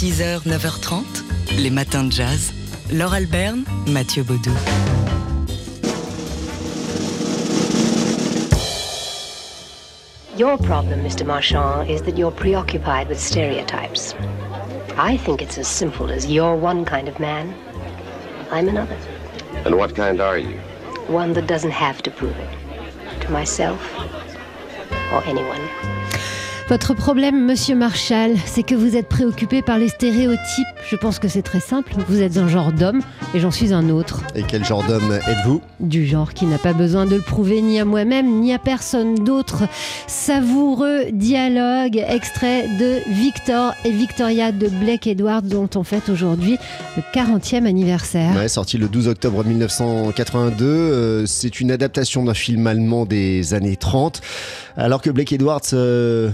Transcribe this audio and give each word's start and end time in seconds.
6h, 0.00 0.46
9h30, 0.46 1.04
les 1.58 1.68
matins 1.68 2.04
de 2.04 2.10
jazz. 2.10 2.54
Laure 2.90 3.12
Alberne, 3.12 3.64
Mathieu 3.86 4.22
Baudou. 4.22 4.50
Your 10.38 10.56
problem, 10.56 11.04
Mr. 11.04 11.26
Marchand, 11.26 11.90
is 11.90 12.00
that 12.04 12.16
you're 12.16 12.30
preoccupied 12.30 13.08
with 13.10 13.20
stereotypes. 13.20 14.14
I 14.96 15.18
think 15.18 15.42
it's 15.42 15.58
as 15.58 15.68
simple 15.68 16.10
as 16.10 16.24
you're 16.24 16.56
one 16.56 16.86
kind 16.86 17.06
of 17.06 17.20
man, 17.20 17.54
I'm 18.50 18.70
another. 18.70 18.96
And 19.66 19.76
what 19.76 19.94
kind 19.94 20.18
are 20.22 20.38
you? 20.38 20.56
One 21.08 21.34
that 21.34 21.46
doesn't 21.46 21.72
have 21.72 22.00
to 22.04 22.10
prove 22.10 22.38
it. 22.38 23.20
To 23.20 23.30
myself 23.30 23.82
or 25.12 25.22
anyone. 25.24 25.60
Votre 26.70 26.94
problème, 26.94 27.46
monsieur 27.46 27.74
Marshall, 27.74 28.36
c'est 28.46 28.62
que 28.62 28.76
vous 28.76 28.94
êtes 28.94 29.08
préoccupé 29.08 29.60
par 29.60 29.76
les 29.76 29.88
stéréotypes. 29.88 30.68
Je 30.88 30.94
pense 30.94 31.18
que 31.18 31.26
c'est 31.26 31.42
très 31.42 31.58
simple. 31.58 31.94
Vous 32.06 32.22
êtes 32.22 32.36
un 32.36 32.46
genre 32.46 32.70
d'homme 32.70 33.00
et 33.34 33.40
j'en 33.40 33.50
suis 33.50 33.72
un 33.72 33.90
autre. 33.90 34.22
Et 34.36 34.44
quel 34.44 34.64
genre 34.64 34.86
d'homme 34.86 35.18
êtes-vous? 35.26 35.60
Du 35.80 36.06
genre 36.06 36.32
qui 36.32 36.46
n'a 36.46 36.58
pas 36.58 36.72
besoin 36.72 37.06
de 37.06 37.16
le 37.16 37.22
prouver 37.22 37.60
ni 37.60 37.80
à 37.80 37.84
moi-même 37.84 38.40
ni 38.40 38.54
à 38.54 38.60
personne 38.60 39.16
d'autre. 39.16 39.64
Savoureux 40.06 41.06
dialogue, 41.12 41.96
extrait 42.08 42.68
de 42.78 43.00
Victor 43.14 43.74
et 43.84 43.90
Victoria 43.90 44.52
de 44.52 44.68
Blake 44.68 45.08
Edwards, 45.08 45.42
dont 45.42 45.68
on 45.74 45.82
fête 45.82 46.08
aujourd'hui 46.08 46.56
le 46.96 47.02
40e 47.12 47.66
anniversaire. 47.66 48.36
Ouais, 48.36 48.46
sorti 48.46 48.78
le 48.78 48.86
12 48.86 49.08
octobre 49.08 49.44
1982. 49.44 50.64
euh, 50.64 51.26
c'est 51.26 51.60
une 51.60 51.72
adaptation 51.72 52.22
d'un 52.22 52.34
film 52.34 52.68
allemand 52.68 53.06
des 53.06 53.54
années 53.54 53.76
30. 53.76 54.20
Alors 54.76 55.02
que 55.02 55.10
Blake 55.10 55.32
Edwards 55.32 55.60
euh, 55.72 56.30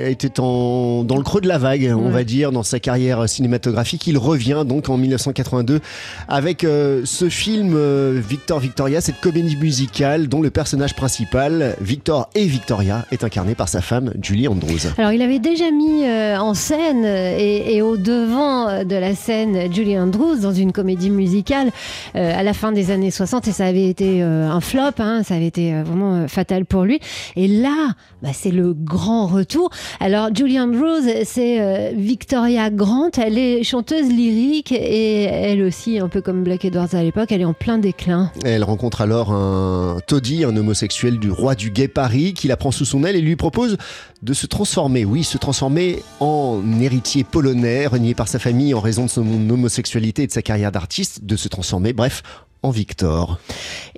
était 0.00 0.40
en- 0.40 1.04
dans 1.04 1.16
le 1.16 1.22
creux 1.22 1.40
de 1.40 1.48
la 1.48 1.58
vague, 1.58 1.92
on 1.96 2.06
Ouais. 2.06 2.10
va 2.10 2.24
dire, 2.24 2.52
dans 2.52 2.62
sa 2.62 2.80
carrière 2.80 3.28
cinématographique. 3.28 4.06
Il 4.06 4.16
revient 4.18 4.64
donc 4.66 4.88
en 4.88 4.96
1982 4.96 5.80
avec 6.28 6.64
euh, 6.64 7.02
ce 7.04 7.28
film 7.28 7.74
euh, 7.76 8.20
Victor 8.26 8.60
Victoria, 8.60 9.00
cette 9.00 9.20
comédie 9.20 9.56
musicale 9.56 10.28
dont 10.28 10.40
le 10.42 10.50
personnage 10.50 10.94
principal, 10.94 11.76
Victor 11.80 12.30
et 12.34 12.46
Victoria, 12.46 13.04
est 13.12 13.24
incarné 13.24 13.54
par 13.54 13.68
sa 13.68 13.80
femme 13.80 14.12
Julie 14.22 14.48
Andrews. 14.48 14.78
Alors, 14.96 15.12
il 15.12 15.22
avait 15.22 15.38
déjà 15.38 15.70
mis 15.70 16.04
euh, 16.04 16.38
en 16.38 16.54
scène 16.54 17.04
et, 17.04 17.74
et 17.76 17.82
au 17.82 17.96
devant 17.96 18.84
de 18.84 18.96
la 18.96 19.14
scène 19.14 19.72
Julie 19.72 19.98
Andrews 19.98 20.36
dans 20.40 20.52
une 20.52 20.72
comédie 20.72 21.10
musicale 21.10 21.70
à 22.14 22.42
la 22.42 22.52
fin 22.54 22.72
des 22.72 22.90
années 22.90 23.10
60 23.10 23.48
et 23.48 23.52
ça 23.52 23.66
avait 23.66 23.88
été 23.88 24.22
un 24.22 24.60
flop, 24.60 24.80
hein, 24.98 25.22
ça 25.24 25.34
avait 25.34 25.46
été 25.46 25.82
vraiment 25.82 26.26
fatal 26.28 26.64
pour 26.64 26.84
lui. 26.84 27.00
Et 27.36 27.48
là, 27.48 27.94
bah, 28.22 28.30
c'est 28.32 28.50
le 28.50 28.72
grand 28.74 29.26
retour. 29.26 29.57
Alors, 30.00 30.28
Julie 30.34 30.60
Andrews, 30.60 31.02
c'est 31.24 31.60
euh, 31.60 31.92
Victoria 31.94 32.70
Grant, 32.70 33.10
elle 33.16 33.38
est 33.38 33.62
chanteuse 33.62 34.08
lyrique 34.08 34.72
et 34.72 35.24
elle 35.24 35.62
aussi, 35.62 35.98
un 35.98 36.08
peu 36.08 36.20
comme 36.20 36.44
Black 36.44 36.64
Edwards 36.64 36.94
à 36.94 37.02
l'époque, 37.02 37.32
elle 37.32 37.40
est 37.40 37.46
en 37.46 37.54
plein 37.54 37.78
déclin. 37.78 38.30
Elle 38.44 38.64
rencontre 38.64 39.00
alors 39.00 39.32
un 39.32 39.98
Toddy, 40.06 40.44
un 40.44 40.56
homosexuel 40.56 41.18
du 41.18 41.30
roi 41.30 41.54
du 41.54 41.70
gay 41.70 41.88
Paris, 41.88 42.34
qui 42.34 42.48
la 42.48 42.56
prend 42.56 42.70
sous 42.70 42.84
son 42.84 43.04
aile 43.04 43.16
et 43.16 43.20
lui 43.20 43.36
propose 43.36 43.76
de 44.22 44.32
se 44.34 44.46
transformer, 44.46 45.04
oui, 45.04 45.24
se 45.24 45.38
transformer 45.38 46.02
en 46.20 46.62
héritier 46.80 47.24
polonais, 47.24 47.86
renié 47.86 48.14
par 48.14 48.28
sa 48.28 48.38
famille 48.38 48.74
en 48.74 48.80
raison 48.80 49.04
de 49.04 49.10
son 49.10 49.50
homosexualité 49.50 50.24
et 50.24 50.26
de 50.26 50.32
sa 50.32 50.42
carrière 50.42 50.72
d'artiste, 50.72 51.24
de 51.24 51.36
se 51.36 51.48
transformer, 51.48 51.92
bref, 51.92 52.22
en 52.62 52.70
Victor. 52.70 53.38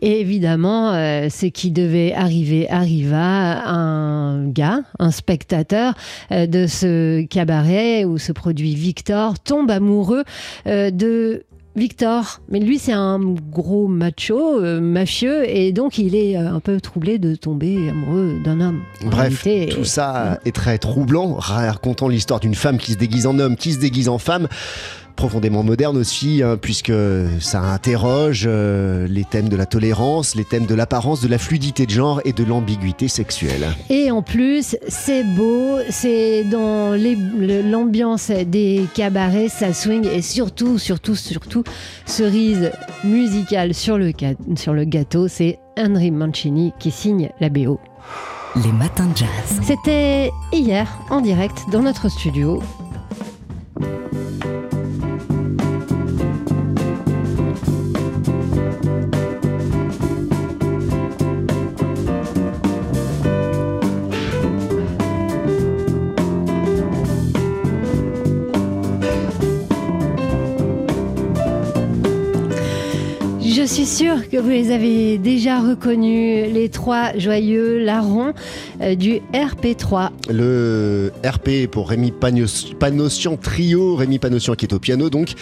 Et 0.03 0.21
évidemment, 0.21 0.93
euh, 0.93 1.29
ce 1.29 1.47
qui 1.47 1.71
devait 1.71 2.13
arriver 2.13 2.69
arriva. 2.69 3.67
Un 3.67 4.49
gars, 4.49 4.81
un 4.99 5.11
spectateur 5.11 5.95
euh, 6.33 6.47
de 6.47 6.67
ce 6.67 7.23
cabaret 7.27 8.05
où 8.05 8.19
se 8.19 8.33
produit 8.33 8.75
Victor, 8.75 9.39
tombe 9.39 9.71
amoureux 9.71 10.25
euh, 10.67 10.91
de 10.91 11.45
Victor. 11.77 12.41
Mais 12.49 12.59
lui, 12.59 12.79
c'est 12.79 12.93
un 12.93 13.21
gros 13.21 13.87
macho, 13.87 14.61
euh, 14.61 14.81
mafieux, 14.81 15.49
et 15.49 15.73
donc 15.73 15.99
il 15.99 16.15
est 16.17 16.37
euh, 16.37 16.53
un 16.53 16.61
peu 16.61 16.81
troublé 16.81 17.19
de 17.19 17.37
tomber 17.37 17.89
amoureux 17.89 18.39
d'un 18.45 18.61
homme. 18.61 18.83
Bref, 19.05 19.43
réalité, 19.43 19.75
tout 19.75 19.85
ça 19.85 20.41
est 20.45 20.55
très 20.55 20.79
troublant, 20.79 21.35
racontant 21.35 22.09
l'histoire 22.09 22.41
d'une 22.41 22.57
femme 22.57 22.79
qui 22.79 22.93
se 22.93 22.99
déguise 22.99 23.27
en 23.27 23.39
homme, 23.39 23.57
qui 23.57 23.73
se 23.73 23.79
déguise 23.79 24.09
en 24.09 24.19
femme. 24.19 24.49
Profondément 25.21 25.63
moderne 25.63 25.99
aussi, 25.99 26.43
hein, 26.43 26.57
puisque 26.57 26.95
ça 27.41 27.61
interroge 27.61 28.45
euh, 28.47 29.07
les 29.07 29.25
thèmes 29.25 29.51
de 29.51 29.57
la 29.57 29.67
tolérance, 29.67 30.35
les 30.35 30.47
thèmes 30.47 30.65
de 30.65 30.75
l'apparence, 30.75 31.21
de 31.21 31.29
la 31.29 31.37
fluidité 31.37 31.85
de 31.85 31.91
genre 31.91 32.23
et 32.25 32.33
de 32.33 32.43
l'ambiguïté 32.43 33.07
sexuelle. 33.07 33.67
Et 33.91 34.11
en 34.11 34.23
plus, 34.23 34.79
c'est 34.89 35.25
beau, 35.25 35.77
c'est 35.91 36.45
dans 36.45 36.99
l'ambiance 37.71 38.31
des 38.31 38.87
cabarets, 38.95 39.51
ça 39.51 39.75
swing 39.75 40.07
et 40.07 40.23
surtout, 40.23 40.79
surtout, 40.79 41.17
surtout, 41.17 41.65
cerise 42.07 42.73
musicale 43.05 43.75
sur 43.75 43.99
le, 43.99 44.13
sur 44.57 44.73
le 44.73 44.85
gâteau, 44.85 45.29
c'est 45.29 45.59
Henry 45.79 46.13
Mancini 46.13 46.73
qui 46.79 46.91
signe 46.91 47.29
la 47.41 47.51
BO. 47.51 47.79
Les 48.57 48.73
matins 48.73 49.07
de 49.09 49.19
jazz. 49.19 49.61
C'était 49.63 50.31
hier 50.51 50.89
en 51.11 51.21
direct 51.21 51.59
dans 51.71 51.83
notre 51.83 52.09
studio. 52.09 52.63
Suis 73.71 73.87
sûre 73.87 74.29
que 74.29 74.37
vous 74.37 74.49
les 74.49 74.73
avez 74.73 75.17
déjà 75.17 75.61
reconnus, 75.61 76.53
les 76.53 76.69
trois 76.71 77.17
joyeux 77.17 77.79
larrons 77.79 78.33
euh, 78.81 78.97
du 78.97 79.21
RP3. 79.33 80.11
Le 80.29 81.13
RP 81.25 81.71
pour 81.71 81.89
Rémi 81.91 82.11
Panossian 82.11 83.37
Trio, 83.37 83.95
Rémi 83.95 84.19
Panossian 84.19 84.55
qui 84.55 84.67
est 84.67 84.75
au 84.75 84.81
piano 84.81 85.09
donc, 85.09 85.35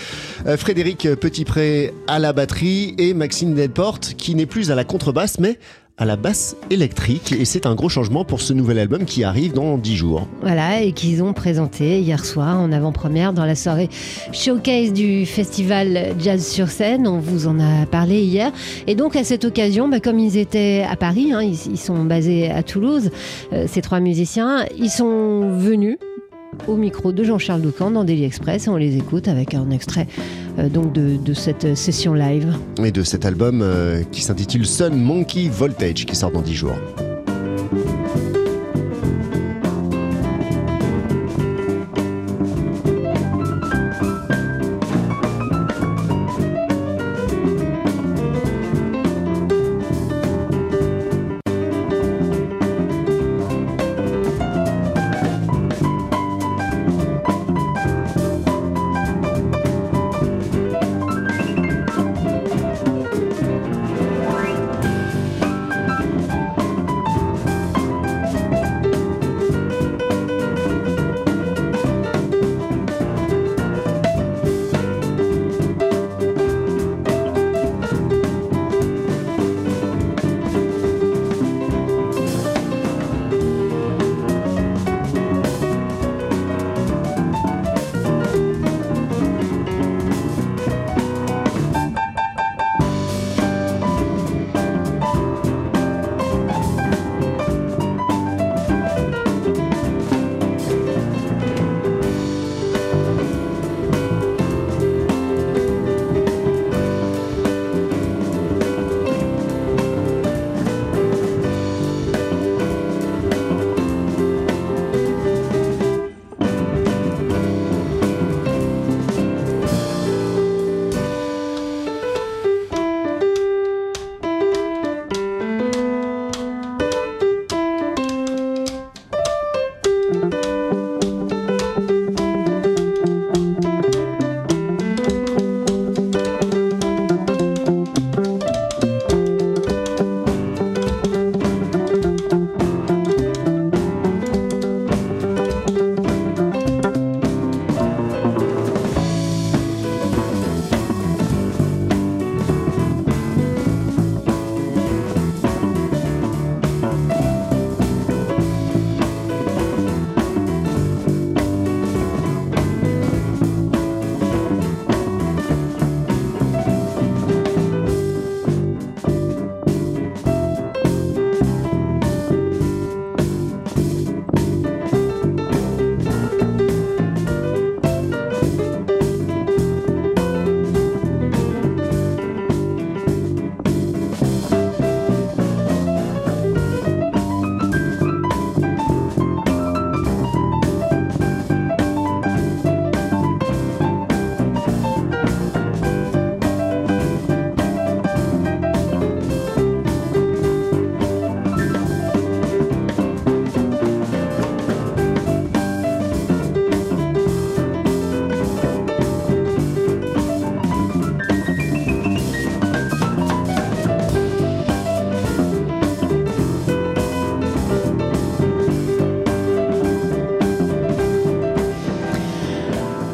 Euh, 0.47 0.59
Frédéric 0.59 1.09
Petitpré 1.15 1.94
à 2.06 2.19
la 2.19 2.34
batterie 2.34 2.94
et 2.99 3.15
Maxime 3.15 3.55
Delporte 3.55 4.12
qui 4.19 4.34
n'est 4.34 4.47
plus 4.47 4.71
à 4.71 4.75
la 4.75 4.84
contrebasse 4.84 5.38
mais 5.41 5.59
à 5.99 6.05
la 6.05 6.17
basse 6.17 6.57
électrique 6.71 7.33
et 7.33 7.45
c'est 7.45 7.67
un 7.67 7.75
gros 7.75 7.89
changement 7.89 8.25
pour 8.25 8.41
ce 8.41 8.53
nouvel 8.53 8.79
album 8.79 9.05
qui 9.05 9.25
arrive 9.25 9.53
dans 9.53 9.77
10 9.77 9.97
jours. 9.97 10.29
Voilà, 10.43 10.81
et 10.81 10.93
qu'ils 10.93 11.23
ont 11.23 11.33
présenté 11.33 12.01
hier 12.01 12.25
soir 12.25 12.61
en 12.61 12.71
avant-première 12.71 13.33
dans 13.33 13.45
la 13.45 13.55
soirée 13.55 13.89
showcase 14.33 14.93
du 14.93 15.27
festival 15.27 16.15
Jazz 16.19 16.47
sur 16.47 16.69
scène. 16.69 17.07
On 17.07 17.19
vous 17.19 17.47
en 17.47 17.59
a 17.59 17.87
parlé 17.87 18.23
hier. 18.23 18.53
Et 18.87 18.95
donc, 18.95 19.17
à 19.17 19.25
cette 19.25 19.45
occasion, 19.45 19.89
bah, 19.89 20.01
comme 20.01 20.19
ils 20.19 20.37
étaient 20.37 20.87
à 20.89 20.97
Paris, 20.97 21.33
hein, 21.33 21.43
ils, 21.43 21.79
sont 21.79 22.05
basés 22.05 22.51
à 22.51 22.63
Toulouse, 22.63 23.11
euh, 23.53 23.67
ces 23.69 23.83
trois 23.83 24.01
musiciens, 24.01 24.65
ils 24.79 24.91
sont 24.91 25.59
venus 25.59 25.99
au 26.67 26.77
micro 26.77 27.13
de 27.13 27.25
Jean-Charles 27.25 27.63
Doucan 27.63 27.91
dans 27.91 28.05
Daily 28.05 28.25
Express 28.25 28.67
et 28.67 28.71
on 28.71 28.77
les 28.77 28.97
écoute 28.97 29.29
avec 29.29 29.55
un 29.55 29.71
extrait 29.71 30.07
euh, 30.59 30.69
de, 30.69 31.35
cette 31.35 31.75
session 31.77 32.15
live. 32.15 32.55
Et 32.83 32.91
de 32.91 33.03
cet 33.03 33.25
album 33.25 33.61
euh, 33.63 34.03
qui 34.13 34.23
s'intitule 34.23 34.67
Sun 34.67 34.95
Monkey 34.95 35.49
Voltage 35.49 36.07
qui 36.07 36.17
sort 36.17 36.31
dans 36.31 36.43
10 36.43 36.55
jours. 36.55 36.77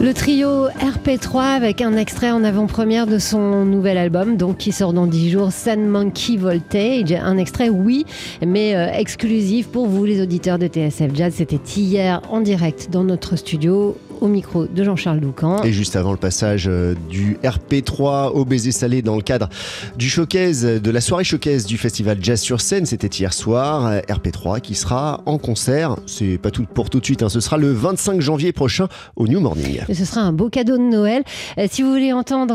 Le 0.04 0.12
trio 0.12 0.68
RP3 0.68 1.38
avec 1.38 1.80
un 1.80 1.96
extrait 1.96 2.30
en 2.30 2.44
avant-première 2.44 3.06
de 3.06 3.18
son 3.18 3.64
nouvel 3.64 3.96
album, 3.96 4.36
donc 4.36 4.58
qui 4.58 4.70
sort 4.70 4.92
dans 4.92 5.06
10 5.06 5.30
jours, 5.30 5.50
Sun 5.50 5.88
Monkey 5.88 6.36
Voltage. 6.36 7.12
Un 7.12 7.38
extrait, 7.38 7.70
oui, 7.70 8.04
mais 8.46 8.76
euh, 8.76 8.92
exclusif 8.92 9.68
pour 9.68 9.86
vous, 9.86 10.04
les 10.04 10.20
auditeurs 10.20 10.58
de 10.58 10.66
TSF 10.66 11.14
Jazz. 11.14 11.32
C'était 11.36 11.56
hier 11.56 12.20
en 12.28 12.42
direct 12.42 12.88
dans 12.90 13.02
notre 13.02 13.36
studio 13.36 13.96
au 14.24 14.28
micro 14.28 14.64
de 14.64 14.82
Jean-Charles 14.82 15.20
Doucan. 15.20 15.62
Et 15.64 15.72
juste 15.72 15.96
avant 15.96 16.10
le 16.10 16.16
passage 16.16 16.64
euh, 16.66 16.94
du 17.10 17.36
RP3 17.44 18.30
au 18.30 18.46
baiser 18.46 18.72
salé 18.72 19.02
dans 19.02 19.16
le 19.16 19.22
cadre 19.22 19.50
du 19.98 20.08
showcase, 20.08 20.64
de 20.64 20.90
la 20.90 21.02
soirée 21.02 21.24
showcase 21.24 21.66
du 21.66 21.76
festival 21.76 22.16
Jazz 22.22 22.40
sur 22.40 22.62
scène, 22.62 22.86
c'était 22.86 23.08
hier 23.08 23.34
soir, 23.34 23.86
euh, 23.86 24.00
RP3 24.08 24.62
qui 24.62 24.74
sera 24.74 25.20
en 25.26 25.36
concert, 25.36 25.96
c'est 26.06 26.38
pas 26.38 26.50
tout 26.50 26.64
pour 26.64 26.88
tout 26.88 27.00
de 27.00 27.04
suite, 27.04 27.22
hein, 27.22 27.28
ce 27.28 27.40
sera 27.40 27.58
le 27.58 27.70
25 27.70 28.22
janvier 28.22 28.52
prochain 28.52 28.88
au 29.16 29.28
New 29.28 29.40
Morning. 29.40 29.82
Et 29.90 29.94
ce 29.94 30.06
sera 30.06 30.22
un 30.22 30.32
beau 30.32 30.48
cadeau 30.48 30.78
de 30.78 30.82
Noël. 30.82 31.22
Euh, 31.58 31.66
si 31.70 31.82
vous 31.82 31.90
voulez 31.90 32.14
entendre 32.14 32.54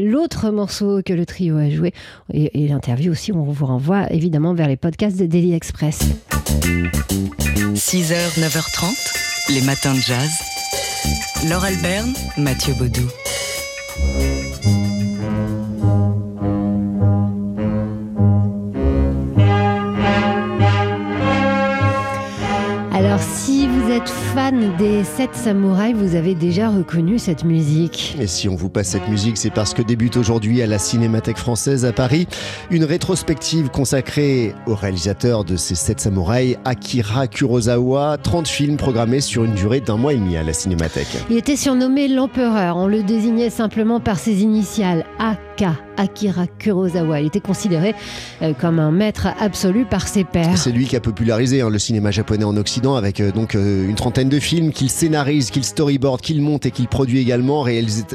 l'autre 0.00 0.50
morceau 0.50 1.02
que 1.04 1.12
le 1.12 1.26
trio 1.26 1.58
a 1.58 1.68
joué, 1.68 1.92
et, 2.32 2.64
et 2.64 2.68
l'interview 2.68 3.12
aussi, 3.12 3.30
on 3.30 3.42
vous 3.42 3.66
renvoie 3.66 4.10
évidemment 4.10 4.54
vers 4.54 4.68
les 4.68 4.76
podcasts 4.76 5.18
de 5.18 5.26
Daily 5.26 5.52
Express. 5.52 6.00
6h, 7.74 8.40
9h30, 8.40 9.52
les 9.52 9.60
matins 9.60 9.92
de 9.92 10.00
jazz. 10.00 10.53
Laure 11.48 11.64
Alberne, 11.64 12.12
Mathieu 12.36 12.74
Baudou. 12.74 13.08
7 25.16 25.36
samouraïs, 25.36 25.94
vous 25.94 26.16
avez 26.16 26.34
déjà 26.34 26.68
reconnu 26.68 27.20
cette 27.20 27.44
musique. 27.44 28.16
Et 28.20 28.26
si 28.26 28.48
on 28.48 28.56
vous 28.56 28.68
passe 28.68 28.88
cette 28.88 29.08
musique, 29.08 29.36
c'est 29.36 29.50
parce 29.50 29.72
que 29.72 29.80
débute 29.80 30.16
aujourd'hui 30.16 30.60
à 30.60 30.66
la 30.66 30.80
Cinémathèque 30.80 31.36
française 31.36 31.84
à 31.84 31.92
Paris 31.92 32.26
une 32.72 32.82
rétrospective 32.82 33.68
consacrée 33.68 34.56
au 34.66 34.74
réalisateur 34.74 35.44
de 35.44 35.54
ces 35.54 35.76
7 35.76 36.00
samouraïs, 36.00 36.56
Akira 36.64 37.28
Kurosawa. 37.28 38.18
30 38.20 38.48
films 38.48 38.76
programmés 38.76 39.20
sur 39.20 39.44
une 39.44 39.54
durée 39.54 39.80
d'un 39.80 39.96
mois 39.96 40.14
et 40.14 40.16
demi 40.16 40.36
à 40.36 40.42
la 40.42 40.52
Cinémathèque. 40.52 41.16
Il 41.30 41.36
était 41.36 41.54
surnommé 41.54 42.08
l'empereur. 42.08 42.76
On 42.76 42.88
le 42.88 43.04
désignait 43.04 43.50
simplement 43.50 44.00
par 44.00 44.18
ses 44.18 44.42
initiales, 44.42 45.04
AK. 45.56 45.84
Akira 45.96 46.46
Kurosawa. 46.46 47.20
Il 47.20 47.26
était 47.26 47.40
considéré 47.40 47.94
euh, 48.42 48.52
comme 48.52 48.78
un 48.78 48.90
maître 48.90 49.28
absolu 49.40 49.84
par 49.84 50.08
ses 50.08 50.24
pairs. 50.24 50.58
C'est 50.58 50.72
lui 50.72 50.86
qui 50.86 50.96
a 50.96 51.00
popularisé 51.00 51.60
hein, 51.60 51.70
le 51.70 51.78
cinéma 51.78 52.10
japonais 52.10 52.44
en 52.44 52.56
Occident 52.56 52.96
avec 52.96 53.20
euh, 53.20 53.32
donc 53.32 53.54
euh, 53.54 53.88
une 53.88 53.94
trentaine 53.94 54.28
de 54.28 54.38
films 54.38 54.72
qu'il 54.72 54.90
scénarise, 54.90 55.50
qu'il 55.50 55.64
storyboard, 55.64 56.20
qu'il 56.20 56.40
monte 56.42 56.66
et 56.66 56.70
qu'il 56.70 56.88
produit 56.88 57.20
également. 57.20 57.64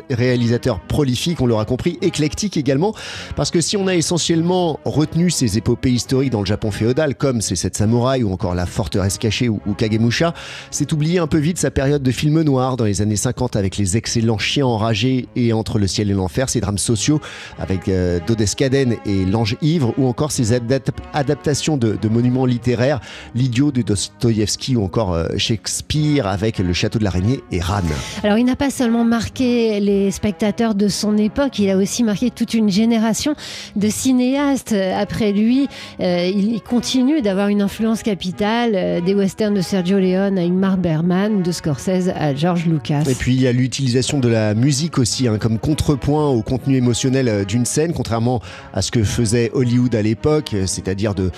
réalisateur 0.09 0.79
prolifique, 0.79 1.41
on 1.41 1.45
l'aura 1.45 1.65
compris, 1.65 1.97
éclectique 2.01 2.57
également. 2.57 2.93
Parce 3.35 3.51
que 3.51 3.61
si 3.61 3.77
on 3.77 3.87
a 3.87 3.95
essentiellement 3.95 4.79
retenu 4.85 5.29
ces 5.29 5.57
épopées 5.57 5.91
historiques 5.91 6.31
dans 6.31 6.41
le 6.41 6.45
Japon 6.45 6.71
féodal, 6.71 7.15
comme 7.15 7.41
ces 7.41 7.55
sept 7.55 7.75
samouraïs 7.75 8.23
ou 8.23 8.31
encore 8.31 8.55
la 8.55 8.65
forteresse 8.65 9.17
cachée 9.17 9.49
ou, 9.49 9.59
ou 9.65 9.73
Kagemusha, 9.73 10.33
c'est 10.71 10.91
oublier 10.93 11.19
un 11.19 11.27
peu 11.27 11.37
vite 11.37 11.57
sa 11.57 11.71
période 11.71 12.03
de 12.03 12.11
film 12.11 12.41
noir 12.41 12.77
dans 12.77 12.85
les 12.85 13.01
années 13.01 13.15
50 13.15 13.55
avec 13.55 13.77
les 13.77 13.97
excellents 13.97 14.37
chiens 14.37 14.65
enragés 14.65 15.27
et 15.35 15.53
Entre 15.53 15.79
le 15.79 15.87
ciel 15.87 16.09
et 16.09 16.13
l'enfer, 16.13 16.49
ces 16.49 16.61
drames 16.61 16.77
sociaux 16.77 17.21
avec 17.59 17.87
euh, 17.87 18.19
Dodescaden 18.25 18.95
et 19.05 19.25
L'Ange 19.25 19.57
ivre, 19.61 19.93
ou 19.97 20.07
encore 20.07 20.31
ses 20.31 20.53
adaptations 20.53 21.77
de, 21.77 21.97
monuments 22.09 22.45
littéraires, 22.45 22.99
L'idiot 23.35 23.71
de 23.71 23.81
Dostoïevski 23.81 24.75
ou 24.75 24.83
encore 24.83 25.13
euh, 25.13 25.27
Shakespeare 25.37 26.27
avec 26.27 26.59
Le 26.59 26.73
Château 26.73 26.99
de 26.99 27.03
l'Araignée 27.03 27.41
et 27.51 27.59
Ran. 27.59 27.81
Alors 28.23 28.37
il 28.37 28.45
n'a 28.45 28.55
pas 28.55 28.69
seulement 28.69 29.03
marqué 29.03 29.79
les 29.79 30.11
spectateurs 30.11 30.75
de 30.75 30.87
son 30.87 31.17
époque, 31.17 31.59
il 31.59 31.69
a 31.69 31.77
aussi 31.77 32.03
marqué 32.03 32.29
toute 32.31 32.53
une 32.53 32.69
génération 32.69 33.35
de 33.75 33.89
cinéastes. 33.89 34.73
Après 34.73 35.31
lui, 35.31 35.67
euh, 35.99 36.31
il 36.33 36.61
continue 36.61 37.21
d'avoir 37.21 37.47
une 37.47 37.61
influence 37.61 38.03
capitale 38.03 39.03
des 39.03 39.13
westerns 39.13 39.53
de 39.53 39.61
Sergio 39.61 39.99
Leone 39.99 40.37
à 40.37 40.41
Ingmar 40.41 40.77
Bergman, 40.77 41.41
de 41.41 41.51
Scorsese 41.51 42.09
à 42.15 42.35
George 42.35 42.65
Lucas. 42.65 43.03
Et 43.09 43.15
puis 43.15 43.33
il 43.33 43.41
y 43.41 43.47
a 43.47 43.51
l'utilisation 43.51 44.19
de 44.19 44.27
la 44.27 44.53
musique 44.53 44.97
aussi, 44.97 45.27
hein, 45.27 45.37
comme 45.37 45.59
contrepoint 45.59 46.27
au 46.27 46.41
contenu 46.41 46.77
émotionnel 46.77 47.18
d'une 47.45 47.65
scène, 47.65 47.93
contrairement 47.93 48.41
à 48.73 48.81
ce 48.81 48.91
que 48.91 49.03
faisait 49.03 49.51
Hollywood 49.53 49.95
à 49.95 50.01
l'époque, 50.01 50.55
c'est-à-dire 50.65 51.15
de 51.15 51.31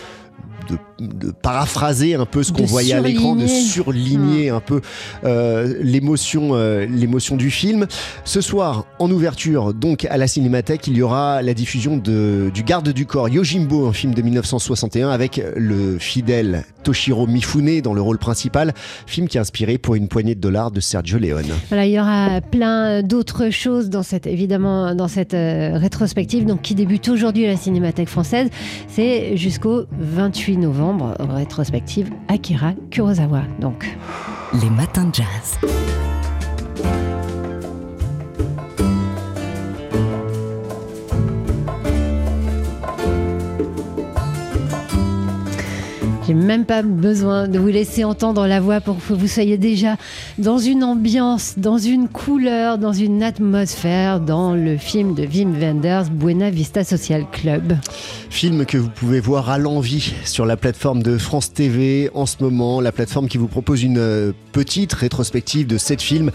de, 0.69 0.77
paraphraser 1.41 2.15
un 2.15 2.25
peu 2.25 2.43
ce 2.43 2.51
qu'on 2.51 2.65
voyait 2.65 2.93
à 2.93 3.01
l'écran, 3.01 3.35
de 3.35 3.47
surligner 3.47 4.49
un 4.49 4.59
peu 4.59 4.81
euh, 5.23 5.75
l'émotion, 5.81 6.51
euh, 6.53 6.85
l'émotion 6.85 7.37
du 7.37 7.49
film. 7.51 7.87
Ce 8.25 8.41
soir, 8.41 8.85
en 8.99 9.09
ouverture, 9.11 9.73
donc 9.73 10.05
à 10.05 10.17
la 10.17 10.27
Cinémathèque, 10.27 10.87
il 10.87 10.97
y 10.97 11.01
aura 11.01 11.41
la 11.41 11.53
diffusion 11.53 11.97
de, 11.97 12.51
du 12.53 12.63
Garde 12.63 12.89
du 12.89 13.05
corps 13.05 13.29
Yojimbo, 13.29 13.87
un 13.87 13.93
film 13.93 14.13
de 14.13 14.21
1961 14.21 15.09
avec 15.09 15.41
le 15.55 15.97
fidèle 15.97 16.65
Toshiro 16.83 17.27
Mifune 17.27 17.81
dans 17.81 17.93
le 17.93 18.01
rôle 18.01 18.17
principal, 18.17 18.73
film 19.05 19.27
qui 19.27 19.37
est 19.37 19.41
inspiré 19.41 19.77
pour 19.77 19.95
une 19.95 20.07
poignée 20.07 20.35
de 20.35 20.39
dollars 20.39 20.71
de 20.71 20.79
Sergio 20.79 21.19
Leone. 21.19 21.45
Voilà, 21.69 21.85
il 21.85 21.91
y 21.91 21.99
aura 21.99 22.41
plein 22.41 23.03
d'autres 23.03 23.49
choses 23.49 23.89
dans 23.89 24.03
cette, 24.03 24.27
évidemment, 24.27 24.95
dans 24.95 25.07
cette 25.07 25.33
euh, 25.33 25.77
rétrospective, 25.77 26.45
donc 26.45 26.61
qui 26.61 26.75
débute 26.75 27.07
aujourd'hui 27.09 27.45
à 27.45 27.49
la 27.51 27.57
Cinémathèque 27.57 28.09
française. 28.09 28.49
C'est 28.87 29.37
jusqu'au 29.37 29.85
28 29.99 30.57
novembre, 30.57 30.90
rétrospective 31.19 32.09
Akira 32.27 32.73
Kurosawa. 32.89 33.41
Donc. 33.59 33.97
Les 34.61 34.69
matins 34.69 35.05
de 35.05 35.15
jazz. 35.15 35.90
Même 46.33 46.65
pas 46.65 46.81
besoin 46.81 47.47
de 47.47 47.59
vous 47.59 47.67
laisser 47.67 48.03
entendre 48.03 48.47
la 48.47 48.59
voix 48.59 48.81
pour 48.81 48.97
que 48.97 49.13
vous 49.13 49.27
soyez 49.27 49.57
déjà 49.57 49.97
dans 50.37 50.57
une 50.57 50.83
ambiance, 50.83 51.55
dans 51.57 51.77
une 51.77 52.07
couleur, 52.07 52.77
dans 52.77 52.93
une 52.93 53.23
atmosphère, 53.23 54.19
dans 54.19 54.53
le 54.53 54.77
film 54.77 55.13
de 55.15 55.25
Wim 55.25 55.53
Wenders, 55.59 56.09
Buena 56.11 56.49
Vista 56.49 56.83
Social 56.83 57.25
Club. 57.31 57.75
Film 58.29 58.65
que 58.65 58.77
vous 58.77 58.89
pouvez 58.89 59.19
voir 59.19 59.49
à 59.49 59.57
l'envie 59.57 60.13
sur 60.25 60.45
la 60.45 60.57
plateforme 60.57 61.03
de 61.03 61.17
France 61.17 61.53
TV 61.53 62.09
en 62.13 62.25
ce 62.25 62.37
moment, 62.41 62.81
la 62.81 62.91
plateforme 62.91 63.27
qui 63.27 63.37
vous 63.37 63.47
propose 63.47 63.83
une 63.83 63.97
euh, 63.97 64.31
petite 64.51 64.93
rétrospective 64.93 65.67
de 65.67 65.77
sept 65.77 66.01
films, 66.01 66.31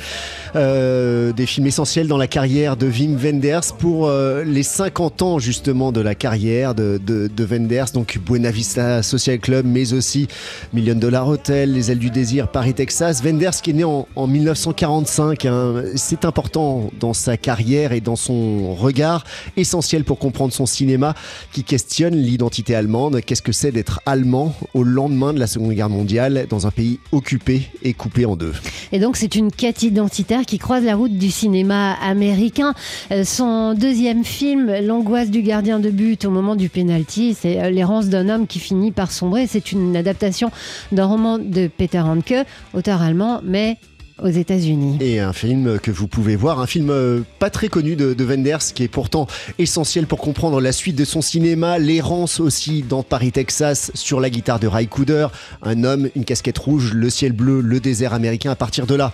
euh, 0.55 1.33
des 1.33 1.47
films 1.47 1.67
essentiels 1.67 2.09
dans 2.09 2.19
la 2.19 2.27
carrière 2.27 2.77
de 2.77 2.87
Wim 2.87 3.17
Wenders 3.17 3.75
pour 3.79 4.09
euh, 4.09 4.45
les 4.45 4.63
50 4.63 5.23
ans 5.23 5.39
justement 5.39 5.93
de 5.93 6.01
la 6.01 6.15
carrière 6.15 6.75
de, 6.75 7.01
de, 7.05 7.29
de 7.35 7.45
Wenders, 7.45 7.93
donc 7.93 8.19
Buena 8.19 8.51
Vista 8.51 9.03
Social 9.03 9.39
Club, 9.39 9.67
mais 9.67 9.86
aussi 9.93 10.29
Million 10.73 10.95
Dollar 10.95 11.29
Hotel, 11.29 11.73
Les 11.73 11.91
Ailes 11.91 11.99
du 11.99 12.11
Désir, 12.11 12.49
Paris, 12.49 12.75
Texas. 12.75 13.23
Wenders 13.23 13.63
qui 13.63 13.71
est 13.71 13.75
né 13.75 13.85
en, 13.85 14.07
1945, 14.27 15.45
hein. 15.45 15.83
c'est 15.95 16.25
important 16.25 16.91
dans 16.99 17.13
sa 17.13 17.37
carrière 17.37 17.93
et 17.93 18.01
dans 18.01 18.17
son 18.17 18.75
regard, 18.75 19.25
essentiel 19.57 20.05
pour 20.05 20.19
comprendre 20.19 20.53
son 20.53 20.67
cinéma 20.67 21.15
qui 21.53 21.65
questionne 21.65 22.17
l'identité 22.17 22.75
allemande. 22.75 23.21
Qu'est-ce 23.25 23.43
que 23.43 23.53
c'est 23.53 23.73
d'être 23.73 24.01
allemand 24.07 24.55
au 24.75 24.83
lendemain 24.83 25.33
de 25.33 25.39
la 25.39 25.47
Seconde 25.47 25.73
Guerre 25.73 25.91
mondiale 25.91 26.47
dans 26.49 26.67
un 26.67 26.71
pays 26.71 26.99
occupé 27.13 27.71
et 27.83 27.95
coupé 27.95 28.27
en 28.27 28.37
deux? 28.37 28.53
Et 28.93 28.99
donc 28.99 29.17
c'est 29.17 29.35
une 29.35 29.51
quête 29.51 29.83
identitaire 29.83 30.43
qui 30.43 30.59
croise 30.59 30.85
la 30.85 30.97
route 30.97 31.17
du 31.17 31.31
cinéma 31.31 31.95
américain. 32.03 32.75
Euh, 33.11 33.25
son 33.25 33.75
deuxième 33.75 34.25
film, 34.25 34.73
L'angoisse 34.83 35.31
du 35.31 35.43
gardien 35.43 35.79
de 35.79 35.91
but 35.91 36.25
au 36.25 36.31
moment 36.31 36.57
du 36.57 36.69
penalty, 36.69 37.37
c'est 37.39 37.61
euh, 37.61 37.71
l'errance 37.71 38.09
d'un 38.09 38.29
homme 38.29 38.47
qui 38.47 38.59
finit 38.59 38.93
par 38.93 39.11
sombrer. 39.11 39.47
C'est 39.47 39.73
une 39.73 39.76
adaptation 39.95 40.51
d'un 40.93 41.07
roman 41.07 41.39
de 41.39 41.69
Peter 41.69 42.01
Handke, 42.01 42.35
auteur 42.75 43.03
allemand, 43.03 43.41
mais 43.45 43.79
aux 44.23 44.29
États-Unis. 44.29 44.97
Et 45.01 45.21
un 45.21 45.33
film 45.33 45.79
que 45.79 45.91
vous 45.91 46.07
pouvez 46.07 46.37
voir, 46.37 46.61
un 46.61 46.67
film 46.67 46.89
euh, 46.91 47.21
pas 47.39 47.51
très 47.51 47.69
connu 47.69 47.97
de, 47.97 48.15
de, 48.15 48.25
Wenders, 48.25 48.73
qui 48.75 48.83
est 48.83 48.89
pourtant 48.89 49.27
essentiel 49.59 50.07
pour 50.07 50.21
comprendre 50.21 50.61
la 50.61 50.73
suite 50.73 50.97
de 50.97 51.05
son 51.05 51.21
cinéma, 51.21 51.79
l'errance 51.79 52.41
aussi 52.41 52.83
dans 52.83 53.03
Paris, 53.03 53.33
Texas, 53.33 53.91
sur 53.95 54.21
la 54.21 54.31
guitare 54.31 54.59
de 54.59 54.67
Ray 54.67 54.87
Cooder, 54.87 55.29
un 55.63 55.85
homme, 55.85 56.09
une 56.17 56.25
casquette 56.25 56.59
rouge, 56.59 56.93
le 56.95 57.11
ciel 57.11 57.33
bleu, 57.33 57.61
le 57.61 57.79
désert 57.79 58.15
américain. 58.15 58.51
À 58.51 58.57
partir 58.57 58.87
de 58.87 58.95
là, 58.95 59.13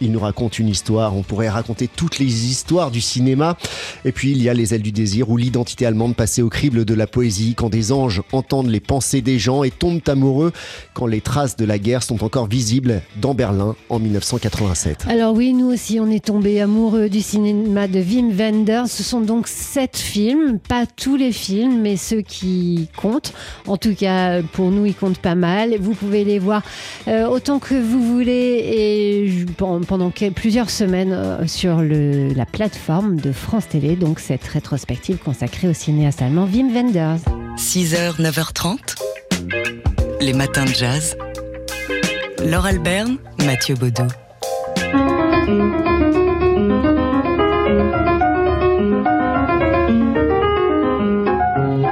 il 0.00 0.12
nous 0.12 0.20
raconte 0.20 0.58
une 0.58 0.68
histoire. 0.68 1.16
On 1.16 1.22
pourrait 1.22 1.48
raconter 1.48 1.88
toutes 1.88 2.18
les 2.18 2.46
histoires 2.46 2.90
du 2.90 3.00
cinéma. 3.00 3.56
Et 4.04 4.12
puis 4.12 4.32
il 4.32 4.42
y 4.42 4.48
a 4.48 4.54
Les 4.54 4.74
ailes 4.74 4.82
du 4.82 4.92
désir 4.92 5.28
ou 5.28 5.36
l'identité 5.36 5.86
allemande 5.86 6.16
passée 6.16 6.42
au 6.42 6.48
crible 6.48 6.84
de 6.84 6.94
la 6.94 7.06
poésie 7.06 7.54
quand 7.54 7.68
des 7.68 7.92
anges 7.92 8.22
entendent 8.32 8.70
les 8.70 8.80
pensées 8.80 9.20
des 9.20 9.38
gens 9.38 9.64
et 9.64 9.70
tombent 9.70 10.00
amoureux 10.06 10.52
quand 10.94 11.06
les 11.06 11.20
traces 11.20 11.56
de 11.56 11.64
la 11.64 11.78
guerre 11.78 12.02
sont 12.02 12.24
encore 12.24 12.46
visibles 12.46 13.02
dans 13.20 13.34
Berlin 13.34 13.76
en 13.90 13.98
1987. 13.98 15.06
Alors 15.08 15.34
oui, 15.34 15.52
nous 15.52 15.66
aussi 15.66 16.00
on 16.00 16.10
est 16.10 16.24
tombés 16.24 16.60
amoureux 16.60 17.08
du 17.08 17.20
cinéma 17.20 17.86
de 17.86 18.00
Wim 18.00 18.30
Wenders. 18.30 18.88
Ce 18.88 19.02
sont 19.02 19.20
donc 19.20 19.46
sept 19.46 19.96
films, 19.96 20.58
pas 20.58 20.86
tous 20.86 21.16
les 21.16 21.32
films, 21.32 21.80
mais 21.82 21.96
ceux 21.96 22.22
qui 22.22 22.88
comptent. 22.96 23.32
En 23.66 23.76
tout 23.76 23.94
cas, 23.94 24.42
pour 24.42 24.70
nous, 24.70 24.86
ils 24.86 24.94
comptent 24.94 25.18
pas 25.18 25.34
mal. 25.34 25.76
Vous 25.78 25.94
pouvez 25.94 26.24
les 26.24 26.38
voir 26.38 26.62
euh, 27.08 27.26
autant 27.26 27.58
que 27.58 27.74
vous 27.74 28.02
voulez 28.02 28.32
et 28.32 29.28
je 29.28 29.44
pense 29.44 29.85
pendant 29.86 30.10
plusieurs 30.10 30.70
semaines 30.70 31.12
euh, 31.12 31.46
sur 31.46 31.76
le, 31.76 32.32
la 32.34 32.46
plateforme 32.46 33.16
de 33.16 33.32
France 33.32 33.68
Télé, 33.68 33.96
donc 33.96 34.20
cette 34.20 34.44
rétrospective 34.44 35.18
consacrée 35.18 35.68
au 35.68 35.72
cinéaste 35.72 36.22
allemand 36.22 36.48
Wim 36.52 36.72
Wenders. 36.72 37.20
6h, 37.56 38.20
9h30, 38.20 38.96
les 40.20 40.32
matins 40.32 40.64
de 40.64 40.70
jazz. 40.70 41.16
Laure 42.44 42.66
Alberne, 42.66 43.16
Mathieu 43.44 43.74
Baudou. 43.74 44.06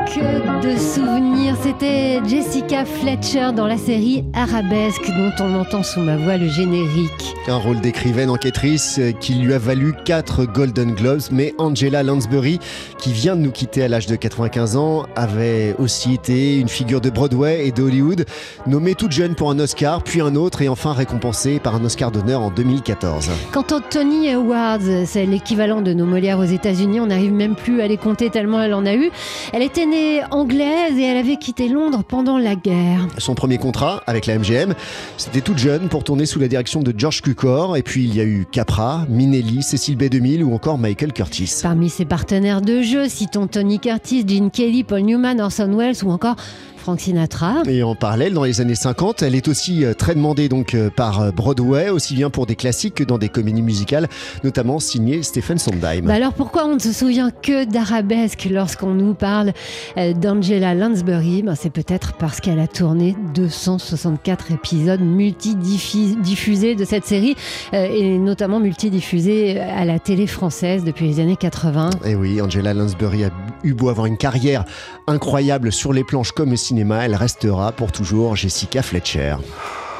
Que 0.07 0.63
de 0.63 0.79
souvenirs, 0.79 1.57
c'était 1.63 2.14
Jessica 2.27 2.87
Fletcher 2.87 3.51
dans 3.55 3.67
la 3.67 3.77
série 3.77 4.25
Arabesque 4.33 5.07
dont 5.09 5.45
on 5.45 5.61
entend 5.61 5.83
sous 5.83 6.01
ma 6.01 6.17
voix 6.17 6.39
le 6.39 6.49
générique. 6.49 7.35
Un 7.49 7.57
rôle 7.57 7.81
d'écrivaine 7.81 8.31
enquêtrice 8.31 8.99
qui 9.21 9.35
lui 9.35 9.53
a 9.53 9.59
valu 9.59 9.95
4 10.07 10.47
Golden 10.47 10.95
Globes, 10.95 11.21
mais 11.31 11.53
Angela 11.59 12.03
Lansbury, 12.03 12.61
qui 12.99 13.13
vient 13.13 13.37
de 13.37 13.43
nous 13.43 13.51
quitter 13.51 13.83
à 13.83 13.89
l'âge 13.89 14.07
de 14.07 14.17
95 14.17 14.77
ans, 14.77 15.05
avait 15.17 15.75
aussi 15.79 16.15
été 16.15 16.59
une 16.59 16.71
figure 16.71 17.03
de 17.03 17.11
Broadway 17.11 17.67
et 17.67 17.73
de 17.73 17.83
Hollywood, 17.83 18.25
nommée 18.67 18.95
toute 18.95 19.13
jeune 19.13 19.35
pour 19.35 19.51
un 19.51 19.59
Oscar, 19.59 20.03
puis 20.03 20.23
un 20.23 20.35
autre 20.35 20.63
et 20.63 20.69
enfin 20.71 20.95
récompensée 20.95 21.59
par 21.59 21.75
un 21.75 21.85
Oscar 21.85 22.11
d'honneur 22.11 22.41
en 22.41 22.51
2014. 22.51 23.29
Quant 23.53 23.67
aux 23.71 23.81
Tony 23.81 24.31
Awards, 24.31 25.05
c'est 25.05 25.27
l'équivalent 25.27 25.83
de 25.83 25.93
nos 25.93 26.07
Molières 26.07 26.39
aux 26.39 26.45
États-Unis, 26.45 27.01
on 27.01 27.07
n'arrive 27.07 27.33
même 27.33 27.55
plus 27.55 27.83
à 27.83 27.87
les 27.87 27.99
compter 27.99 28.31
tellement 28.31 28.63
elle 28.63 28.73
en 28.73 28.87
a 28.87 28.95
eu. 28.95 29.11
Elle 29.53 29.63
était 29.63 29.85
née 29.87 30.23
anglaise 30.31 30.97
et 30.97 31.03
elle 31.03 31.19
avait 31.19 31.37
quitté 31.37 31.69
Londres 31.69 32.03
pendant 32.15 32.39
la 32.39 32.55
guerre. 32.55 33.09
Son 33.19 33.35
premier 33.35 33.59
contrat 33.59 34.05
avec 34.07 34.27
la 34.27 34.39
MGM, 34.39 34.75
c'était 35.17 35.41
toute 35.41 35.59
jeune 35.59 35.89
pour 35.89 36.05
tourner 36.05 36.27
sous 36.27 36.39
la 36.39 36.47
direction 36.47 36.81
de 36.81 36.95
George 36.97 37.23
Cukor. 37.23 37.77
Et 37.77 37.83
puis 37.83 38.05
il 38.05 38.15
y 38.15 38.21
a 38.21 38.25
eu 38.25 38.47
Capra, 38.53 39.05
Minelli, 39.09 39.65
Cécile 39.65 39.97
B2000 39.97 40.45
ou 40.45 40.55
encore 40.55 40.79
Michael 40.79 41.13
Curtis. 41.13 41.59
Parmi 41.61 41.91
ses 41.91 42.05
partenaires 42.05 42.61
de 42.61 42.83
jeu, 42.83 43.09
citons 43.09 43.49
Tony 43.49 43.81
Curtis, 43.81 44.25
Gene 44.29 44.53
Kelly, 44.53 44.85
Paul 44.85 45.01
Newman, 45.01 45.41
Orson 45.41 45.75
Welles 45.77 46.05
ou 46.05 46.13
encore 46.13 46.37
Frank 46.85 47.01
Sinatra. 47.01 47.63
Et 47.67 47.83
en 47.83 47.95
parallèle, 47.95 48.35
dans 48.35 48.45
les 48.45 48.61
années 48.61 48.75
50, 48.75 49.23
elle 49.23 49.35
est 49.35 49.49
aussi 49.49 49.87
euh, 49.87 49.95
très 49.95 50.15
demandée 50.15 50.51
donc 50.51 50.75
euh, 50.75 50.91
par 50.91 51.33
Broadway, 51.33 51.89
aussi 51.89 52.15
bien 52.15 52.29
pour 52.29 52.45
des 52.45 52.57
classiques 52.57 52.97
que 52.97 53.05
dans 53.05 53.17
des 53.17 53.31
comédies 53.31 53.63
musicales, 53.63 54.07
notamment 54.43 54.79
signées 54.81 55.23
Stephen 55.23 55.57
Sondheim. 55.57 56.03
Bah 56.05 56.13
alors 56.13 56.35
pourquoi 56.35 56.67
on 56.67 56.75
ne 56.75 56.79
se 56.79 56.93
souvient 56.93 57.31
que 57.31 57.65
d'Arabesque 57.65 58.49
lorsqu'on 58.51 58.93
nous 58.93 59.15
parle 59.15 59.55
euh, 59.97 60.13
d'Angela 60.13 60.75
Lansbury? 60.75 61.43
Bah 61.43 61.55
C'est 61.57 61.73
peut-être 61.73 62.13
parce 62.19 62.41
qu'elle 62.41 62.61
a 62.61 62.67
tourné 62.67 63.17
264 63.35 64.53
épisodes 64.53 65.01
multidiffusés 65.01 66.75
de 66.75 66.85
cette 66.85 67.07
série 67.07 67.35
et 67.73 68.19
notamment 68.19 68.61
multidiffusés 68.61 69.59
à 69.59 69.87
la 69.87 69.99
télé 69.99 70.27
française 70.27 70.85
depuis 70.85 71.07
les 71.07 71.21
années 71.21 71.37
80. 71.37 71.89
Et 72.05 72.15
oui, 72.15 72.43
Angela 72.43 72.75
Lansbury 72.75 73.25
a 73.25 73.31
eu 73.63 73.73
beau 73.73 73.89
avoir 73.89 74.05
une 74.05 74.19
carrière 74.19 74.67
incroyable 75.07 75.73
sur 75.73 75.95
les 75.95 76.05
planches 76.05 76.33
comme 76.33 76.53
au 76.53 76.74
elle 76.79 77.15
restera 77.15 77.73
pour 77.73 77.93
toujours 77.93 78.37
Jessica 78.37 78.83
Fletcher. 78.83 79.37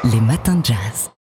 Les 0.05 0.21
matins 0.21 0.57
de 0.57 0.65
jazz. 0.65 1.11